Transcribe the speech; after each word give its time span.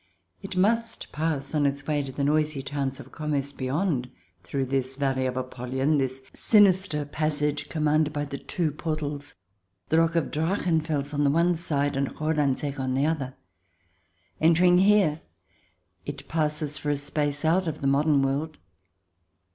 It 0.41 0.55
must 0.57 1.11
pass 1.11 1.53
on 1.53 1.67
its 1.67 1.85
way 1.85 2.01
to 2.01 2.11
the 2.11 2.23
noisy 2.23 2.63
towns 2.63 2.99
of 2.99 3.11
commerce 3.11 3.53
beyond, 3.53 4.09
through 4.41 4.65
this 4.65 4.95
Valley 4.95 5.27
of 5.27 5.37
Apollyon, 5.37 5.99
this 5.99 6.23
sinister 6.33 7.05
passage 7.05 7.69
commanded 7.69 8.11
by 8.11 8.25
the 8.25 8.39
two 8.39 8.71
portals— 8.71 9.35
the 9.89 9.99
rock 9.99 10.15
of 10.15 10.31
the 10.31 10.31
Drachenfels 10.39 11.13
on 11.13 11.23
the 11.23 11.29
one 11.29 11.53
side, 11.53 11.95
and 11.95 12.15
Rolandseck 12.15 12.79
on 12.79 12.95
the 12.95 13.05
other. 13.05 13.35
Entering 14.39 14.79
here, 14.79 15.21
it 16.03 16.27
passes 16.27 16.79
for 16.79 16.89
a 16.89 16.97
space 16.97 17.45
out 17.45 17.67
of 17.67 17.81
the 17.81 17.85
modern 17.85 18.23
world. 18.23 18.57